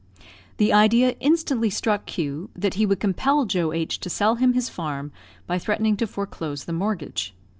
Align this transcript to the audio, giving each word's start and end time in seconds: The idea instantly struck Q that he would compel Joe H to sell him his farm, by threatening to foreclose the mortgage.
The 0.57 0.73
idea 0.73 1.15
instantly 1.19 1.69
struck 1.69 2.07
Q 2.07 2.49
that 2.55 2.73
he 2.73 2.87
would 2.87 2.99
compel 2.99 3.45
Joe 3.45 3.71
H 3.71 3.99
to 3.99 4.09
sell 4.09 4.33
him 4.33 4.53
his 4.53 4.67
farm, 4.67 5.11
by 5.45 5.59
threatening 5.59 5.95
to 5.97 6.07
foreclose 6.07 6.65
the 6.65 6.73
mortgage. 6.73 7.35